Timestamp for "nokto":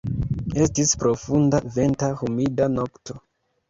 2.81-3.25